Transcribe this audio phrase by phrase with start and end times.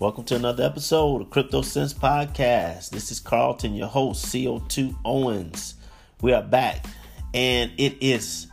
[0.00, 2.88] Welcome to another episode of Crypto Sense Podcast.
[2.88, 5.74] This is Carlton, your host, CO2 Owens.
[6.22, 6.86] We are back,
[7.34, 8.46] and it is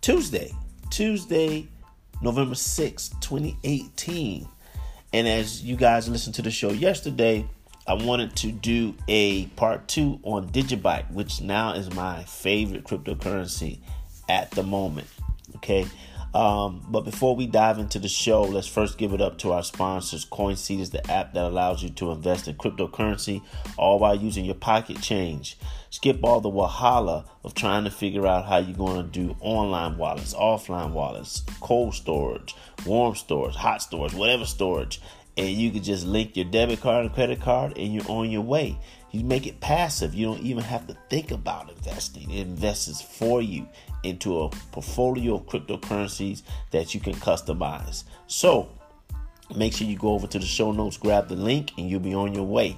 [0.00, 0.50] Tuesday,
[0.88, 1.68] Tuesday,
[2.22, 4.48] November 6th, 2018.
[5.12, 7.46] And as you guys listened to the show yesterday,
[7.86, 13.80] I wanted to do a part two on Digibyte, which now is my favorite cryptocurrency
[14.26, 15.08] at the moment.
[15.56, 15.84] Okay.
[16.34, 19.62] Um, but before we dive into the show, let's first give it up to our
[19.62, 20.24] sponsors.
[20.24, 23.42] CoinSeed is the app that allows you to invest in cryptocurrency
[23.76, 25.58] all while using your pocket change.
[25.90, 29.98] Skip all the wahala of trying to figure out how you're going to do online
[29.98, 32.54] wallets, offline wallets, cold storage,
[32.86, 35.02] warm storage, hot storage, whatever storage.
[35.36, 38.42] And you can just link your debit card and credit card and you're on your
[38.42, 38.78] way.
[39.12, 40.14] You make it passive.
[40.14, 42.30] You don't even have to think about investing.
[42.30, 43.68] It invests for you
[44.02, 48.04] into a portfolio of cryptocurrencies that you can customize.
[48.26, 48.70] So
[49.54, 52.14] make sure you go over to the show notes, grab the link, and you'll be
[52.14, 52.76] on your way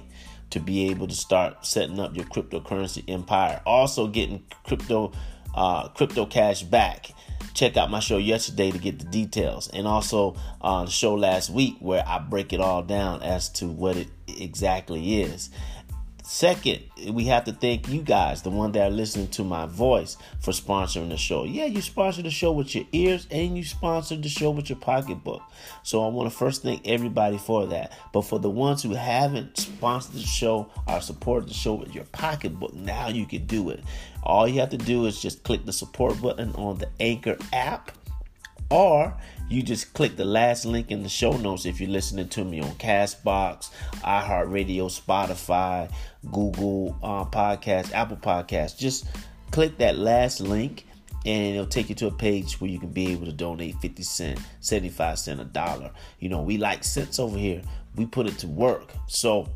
[0.49, 3.61] to be able to start setting up your cryptocurrency empire.
[3.65, 5.13] Also getting crypto
[5.55, 7.11] uh, crypto cash back.
[7.53, 11.49] Check out my show yesterday to get the details, and also uh, the show last
[11.49, 15.49] week where I break it all down as to what it exactly is.
[16.27, 16.81] Second,
[17.11, 20.53] we have to thank you guys, the one that are listening to my voice, for
[20.53, 21.43] sponsoring the show.
[21.43, 24.79] Yeah, you sponsored the show with your ears and you sponsored the show with your
[24.79, 25.43] pocketbook.
[25.83, 27.93] So I want to first thank everybody for that.
[28.11, 32.05] But for the ones who haven't sponsored the show or supported the show with your
[32.05, 33.83] pocketbook, now you can do it.
[34.23, 37.91] All you have to do is just click the support button on the Anchor app
[38.75, 39.15] or
[39.49, 42.59] you just click the last link in the show notes if you're listening to me
[42.59, 43.69] on Castbox,
[44.01, 45.89] iHeartRadio, Spotify,
[46.29, 48.77] Google uh, Podcast, Apple Podcast.
[48.77, 49.05] Just
[49.51, 50.85] click that last link
[51.25, 54.03] and it'll take you to a page where you can be able to donate 50
[54.03, 55.91] cent 75 cent a dollar.
[56.19, 57.61] You know we like cents over here.
[57.95, 58.91] We put it to work.
[59.07, 59.47] So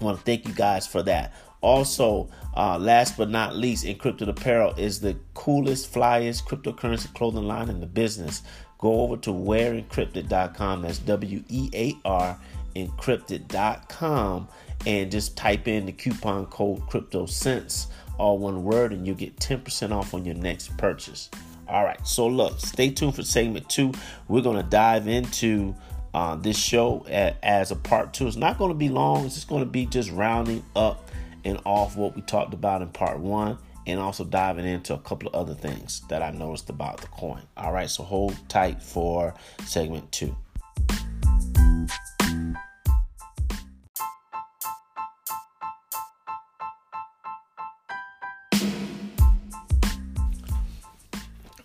[0.00, 4.28] i want to thank you guys for that also, uh, last but not least, Encrypted
[4.28, 8.42] Apparel is the coolest, flyest cryptocurrency clothing line in the business.
[8.78, 10.82] Go over to wearencrypted.com.
[10.82, 12.38] That's W E A R
[12.74, 14.48] encrypted.com
[14.86, 17.86] and just type in the coupon code CryptoSense,
[18.18, 21.30] all one word, and you get 10% off on your next purchase.
[21.68, 23.92] All right, so look, stay tuned for segment two.
[24.28, 25.74] We're going to dive into
[26.12, 27.06] uh, this show
[27.42, 28.26] as a part two.
[28.26, 31.10] It's not going to be long, it's just going to be just rounding up
[31.44, 35.28] and off what we talked about in part one and also diving into a couple
[35.28, 37.42] of other things that I noticed about the coin.
[37.56, 40.36] All right, so hold tight for segment two.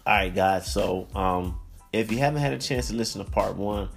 [0.08, 0.72] All right, guys.
[0.72, 1.60] So, um,
[1.92, 3.90] if you haven't had a chance to listen to part one,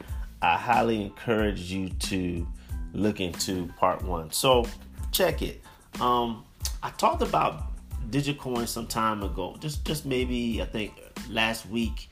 [0.42, 2.48] I highly encourage you to
[2.92, 4.32] look into part one.
[4.32, 4.66] So,
[5.12, 5.62] check it.
[6.00, 6.44] Um,
[6.82, 7.64] I talked about
[8.10, 12.10] Digicoin some time ago, just just maybe I think last week,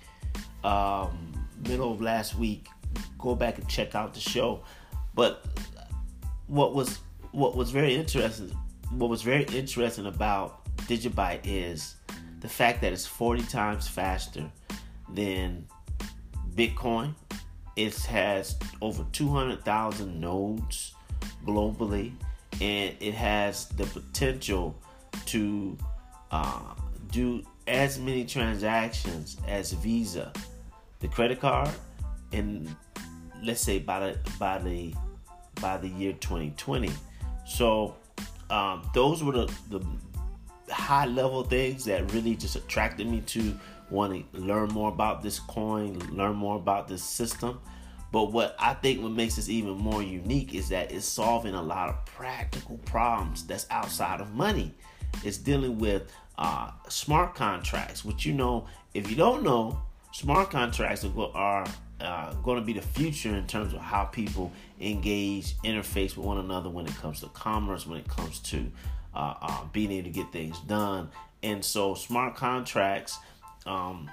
[0.64, 1.32] um,
[1.66, 2.68] middle of last week.
[3.18, 4.62] Go back and check out the show.
[5.14, 5.44] But
[6.46, 6.98] what was
[7.32, 8.56] what was very interesting,
[8.90, 11.96] what was very interesting about Digibyte is
[12.40, 14.50] the fact that it's 40 times faster
[15.12, 15.66] than
[16.54, 17.14] Bitcoin.
[17.76, 20.94] It has over 200,000 nodes
[21.46, 22.12] globally
[22.60, 24.76] and it has the potential
[25.26, 25.76] to
[26.30, 26.74] uh,
[27.10, 30.32] do as many transactions as Visa,
[31.00, 31.70] the credit card,
[32.32, 32.74] and
[33.42, 34.94] let's say by the by the
[35.60, 36.90] by the year 2020.
[37.46, 37.94] So
[38.50, 39.84] um, those were the, the
[40.72, 43.58] high level things that really just attracted me to
[43.90, 47.60] want to learn more about this coin, learn more about this system.
[48.10, 51.62] But what I think what makes this even more unique is that it's solving a
[51.62, 54.74] lot of practical problems that's outside of money.
[55.24, 59.78] It's dealing with uh, smart contracts, which you know, if you don't know,
[60.12, 61.66] smart contracts are, are
[62.00, 66.38] uh, going to be the future in terms of how people engage, interface with one
[66.38, 68.70] another when it comes to commerce, when it comes to
[69.14, 71.10] uh, uh being able to get things done.
[71.42, 73.18] And so, smart contracts
[73.66, 74.10] um,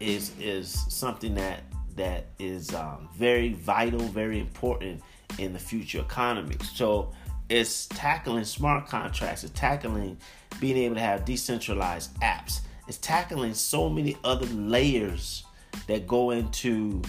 [0.00, 1.60] is is something that
[1.96, 5.02] that is um, very vital, very important
[5.38, 6.56] in the future economy.
[6.74, 7.12] So
[7.48, 10.18] it's tackling smart contracts, it's tackling
[10.60, 15.44] being able to have decentralized apps, it's tackling so many other layers
[15.86, 17.02] that go into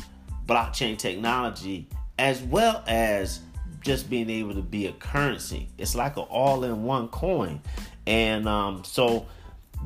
[0.46, 1.88] blockchain technology
[2.20, 3.42] as well as
[3.82, 5.70] just being able to be a currency.
[5.78, 7.62] It's like an all-in-one coin,
[8.06, 9.28] and um, so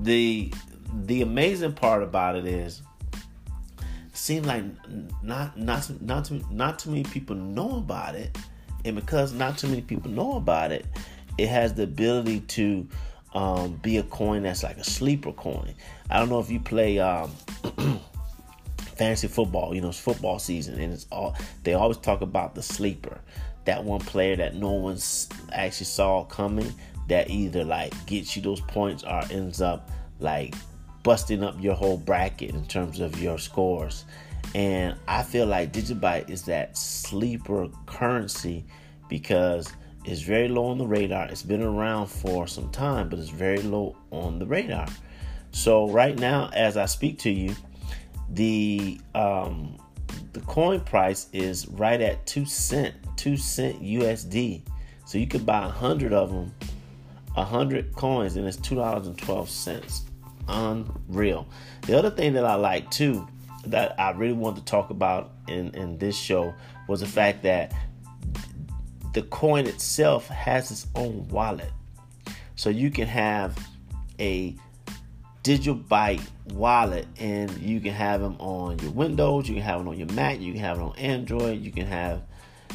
[0.02, 0.54] the
[1.06, 2.82] the amazing part about it is
[4.22, 4.64] seems like
[5.24, 8.38] not not not too, not too many people know about it,
[8.86, 10.86] and because not too many people know about it,
[11.40, 12.88] it has the ability to
[13.34, 15.74] um, be a coin that's like a sleeper coin.
[16.12, 17.32] I don't know if you play um,
[18.96, 19.74] fantasy football.
[19.74, 23.20] You know, it's football season, and it's all they always talk about the sleeper.
[23.66, 26.72] That one player that no one's actually saw coming
[27.08, 29.90] that either like gets you those points or ends up
[30.20, 30.54] like
[31.04, 34.06] busting up your whole bracket in terms of your scores.
[34.54, 38.66] And I feel like Digibyte is that sleeper currency
[39.08, 39.72] because
[40.04, 41.28] it's very low on the radar.
[41.28, 44.88] It's been around for some time, but it's very low on the radar.
[45.52, 47.56] So right now, as I speak to you,
[48.30, 49.78] the um,
[50.34, 54.62] the coin price is right at two cent, two cent USD.
[55.06, 56.54] So you could buy a hundred of them,
[57.36, 60.06] a hundred coins, and it's two dollars and twelve cents.
[60.48, 61.48] Unreal.
[61.84, 63.28] The other thing that I like too,
[63.66, 66.54] that I really want to talk about in in this show,
[66.88, 67.74] was the fact that
[69.14, 71.72] the coin itself has its own wallet.
[72.56, 73.58] So you can have
[74.20, 74.56] a
[75.44, 76.22] digital Digibyte
[76.54, 80.08] wallet and you can have them on your Windows, you can have it on your
[80.10, 82.22] Mac, you can have it on Android, you can have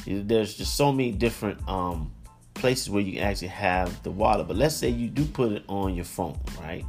[0.06, 2.12] there's just so many different um,
[2.54, 4.46] places where you can actually have the wallet.
[4.46, 6.84] But let's say you do put it on your phone, right?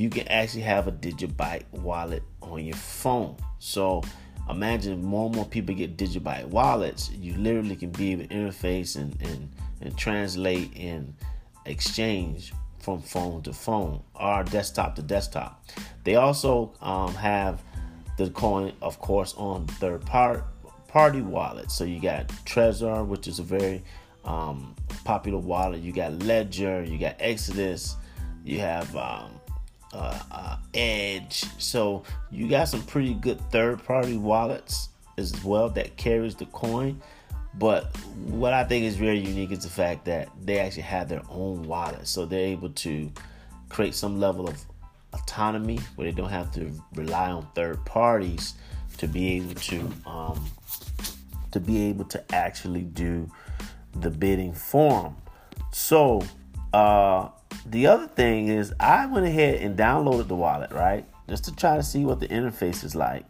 [0.00, 3.36] You can actually have a Digibyte wallet on your phone.
[3.58, 4.02] So
[4.48, 8.96] imagine more and more people get Digibyte wallets, you literally can be able to interface
[8.96, 9.50] and, and,
[9.82, 11.12] and translate and
[11.66, 15.62] exchange from phone to phone or desktop to desktop.
[16.04, 17.62] They also um, have
[18.16, 20.46] the coin, of course, on third part,
[20.88, 21.74] party wallets.
[21.76, 23.82] So you got Trezor, which is a very
[24.24, 24.74] um,
[25.04, 25.82] popular wallet.
[25.82, 27.96] You got Ledger, you got Exodus,
[28.46, 29.39] you have um,
[29.92, 31.44] uh, uh, Edge.
[31.58, 34.88] So you got some pretty good third party wallets
[35.18, 37.00] as well that carries the coin.
[37.54, 37.84] But
[38.26, 41.64] what I think is very unique is the fact that they actually have their own
[41.64, 42.06] wallet.
[42.06, 43.10] So they're able to
[43.68, 44.64] create some level of
[45.12, 48.54] autonomy where they don't have to rely on third parties
[48.98, 50.44] to be able to um,
[51.50, 53.28] to be able to actually do
[53.96, 55.16] the bidding for them.
[55.72, 56.22] So
[56.72, 57.30] uh,
[57.66, 61.04] the other thing is I went ahead and downloaded the wallet, right?
[61.28, 63.24] Just to try to see what the interface is like.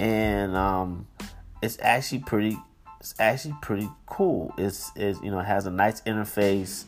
[0.00, 1.06] And um,
[1.62, 2.58] it's actually pretty
[3.00, 4.52] it's actually pretty cool.
[4.58, 6.86] It's, it's you know, it has a nice interface.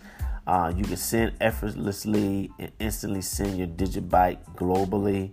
[0.49, 5.31] Uh, you can send effortlessly and instantly send your Digibyte globally.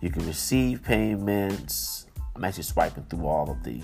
[0.00, 2.06] You can receive payments.
[2.34, 3.82] I'm actually swiping through all of the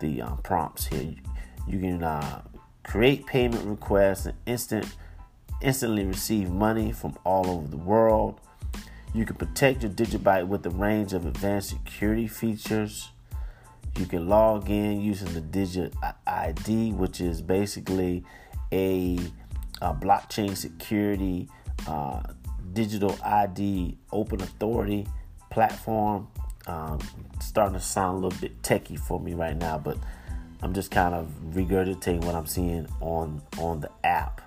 [0.00, 1.02] the uh, prompts here.
[1.02, 1.16] You,
[1.66, 2.42] you can uh,
[2.84, 4.86] create payment requests and instant
[5.62, 8.40] instantly receive money from all over the world.
[9.14, 13.10] You can protect your Digibyte with a range of advanced security features.
[13.98, 15.94] You can log in using the Digit
[16.26, 18.24] ID, which is basically
[18.72, 19.18] a,
[19.82, 21.48] a blockchain security
[21.86, 22.22] uh,
[22.72, 25.06] digital ID open authority
[25.50, 26.28] platform.
[26.66, 27.00] Um,
[27.40, 29.98] starting to sound a little bit techy for me right now, but
[30.62, 34.40] I'm just kind of regurgitating what I'm seeing on on the app.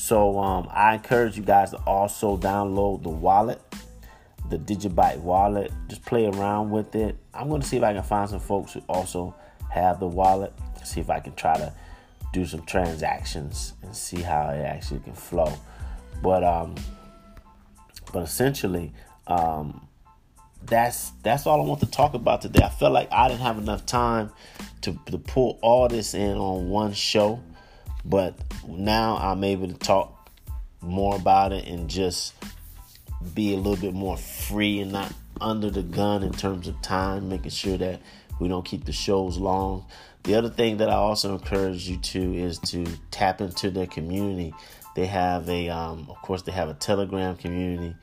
[0.00, 3.60] So um, I encourage you guys to also download the wallet,
[4.48, 5.70] the Digibyte wallet.
[5.88, 7.18] Just play around with it.
[7.34, 9.34] I'm going to see if I can find some folks who also
[9.68, 10.54] have the wallet.
[10.84, 11.74] See if I can try to
[12.32, 15.52] do some transactions and see how it actually can flow.
[16.22, 16.76] But um,
[18.10, 18.94] but essentially,
[19.26, 19.86] um,
[20.62, 22.64] that's that's all I want to talk about today.
[22.64, 24.30] I felt like I didn't have enough time
[24.80, 27.42] to, to pull all this in on one show.
[28.02, 28.34] But
[28.68, 30.30] now I'm able to talk
[30.80, 32.34] more about it and just
[33.34, 37.28] be a little bit more free and not under the gun in terms of time,
[37.28, 38.00] making sure that
[38.38, 39.86] we don't keep the shows long.
[40.22, 44.54] The other thing that I also encourage you to is to tap into their community.
[44.96, 47.94] They have a, um, of course, they have a Telegram community,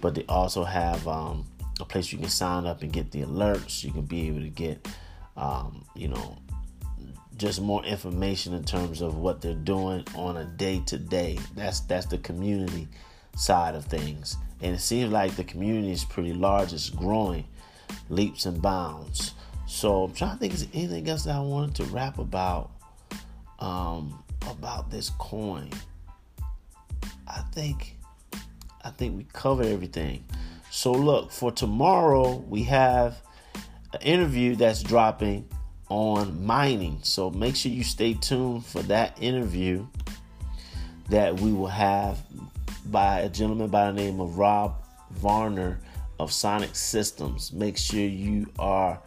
[0.00, 1.46] but they also have um,
[1.80, 3.84] a place you can sign up and get the alerts.
[3.84, 4.86] You can be able to get,
[5.36, 6.38] um, you know,
[7.36, 11.38] just more information in terms of what they're doing on a day to day.
[11.54, 12.88] That's that's the community
[13.36, 14.36] side of things.
[14.62, 17.44] And it seems like the community is pretty large, it's growing
[18.08, 19.34] leaps and bounds.
[19.66, 22.70] So I'm trying to think is anything else that I wanted to rap about
[23.58, 25.70] um about this coin.
[27.28, 27.96] I think
[28.84, 30.24] I think we covered everything.
[30.70, 33.20] So look, for tomorrow we have
[33.92, 35.48] an interview that's dropping
[35.88, 36.98] on mining.
[37.02, 39.86] So make sure you stay tuned for that interview
[41.08, 42.18] that we will have
[42.86, 44.74] by a gentleman by the name of Rob
[45.12, 45.80] Varner
[46.18, 47.52] of Sonic Systems.
[47.52, 49.00] Make sure you are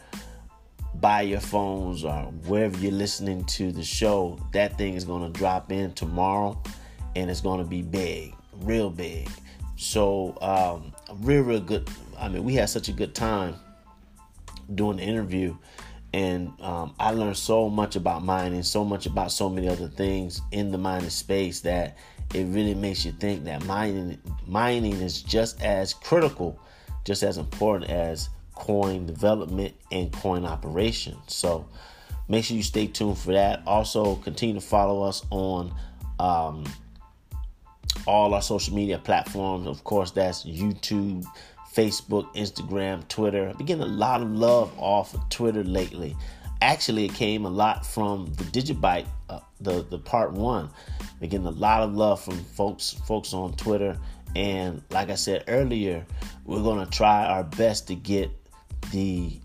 [0.96, 4.40] by your phones or wherever you're listening to the show.
[4.54, 6.62] That thing is going to drop in tomorrow
[7.16, 9.30] and it's going to be big, real big.
[9.76, 11.90] So, um, real, real good.
[12.18, 13.56] I mean, we had such a good time
[14.76, 15.56] doing the interview,
[16.14, 20.42] and um, I learned so much about mining, so much about so many other things
[20.52, 21.98] in the mining space that
[22.34, 26.60] it really makes you think that mining mining is just as critical,
[27.06, 31.18] just as important as coin development and coin operation.
[31.28, 31.68] So
[32.28, 33.62] make sure you stay tuned for that.
[33.66, 35.74] Also, continue to follow us on
[36.20, 36.66] um,
[38.06, 39.68] all our social media platforms.
[39.68, 41.26] Of course, that's YouTube,
[41.74, 43.50] Facebook, Instagram, Twitter.
[43.50, 46.16] I've been getting a lot of love off of Twitter lately.
[46.62, 50.70] Actually, it came a lot from the Digibyte, uh, the the part one.
[51.22, 53.98] We're getting a lot of love from folks folks on Twitter,
[54.36, 56.06] and like I said earlier,
[56.46, 58.30] we're gonna try our best to get
[58.92, 59.40] the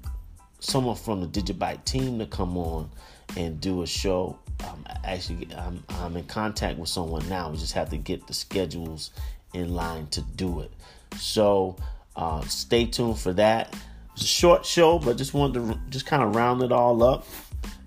[0.61, 2.90] someone from the Digibyte team to come on
[3.37, 4.38] and do a show.
[4.66, 7.50] Um, actually, I'm, I'm in contact with someone now.
[7.50, 9.11] We just have to get the schedules
[9.52, 10.73] in line to do it.
[11.19, 11.76] So
[12.16, 13.75] uh, stay tuned for that.
[14.14, 17.26] It's a short show, but just wanted to just kind of round it all up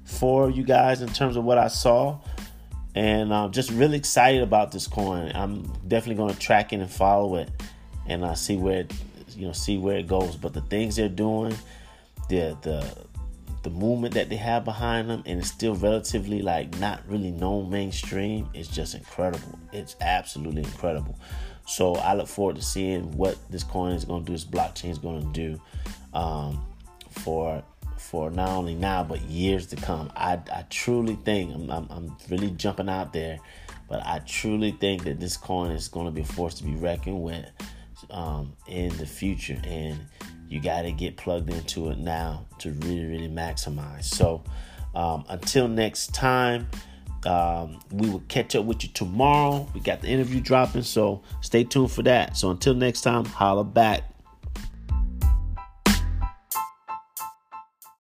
[0.04, 2.20] for you guys in terms of what I saw.
[2.96, 5.32] And I'm uh, just really excited about this coin.
[5.36, 7.50] I'm definitely going to track it and follow it,
[8.08, 8.94] and I uh, see where it,
[9.36, 10.36] you know see where it goes.
[10.36, 11.56] But the things they're doing,
[12.28, 13.08] the the
[13.64, 17.70] the movement that they have behind them, and it's still relatively like not really known
[17.70, 18.50] mainstream.
[18.54, 19.60] It's just incredible.
[19.72, 21.20] It's absolutely incredible.
[21.68, 24.90] So I look forward to seeing what this coin is going to do, this blockchain
[24.90, 25.62] is going to do
[26.14, 26.66] um,
[27.10, 27.62] for
[27.98, 30.10] for not only now but years to come.
[30.16, 33.40] I, I truly think I'm, I'm, I'm really jumping out there,
[33.90, 36.76] but I truly think that this coin is going to be a force to be
[36.76, 37.46] reckoned with
[38.12, 40.00] um, in the future, and
[40.48, 44.06] you got to get plugged into it now to really really maximize.
[44.06, 44.42] So
[44.96, 46.70] um, until next time.
[47.28, 49.68] Um, we will catch up with you tomorrow.
[49.74, 52.38] We got the interview dropping, so stay tuned for that.
[52.38, 54.04] So until next time, holla back.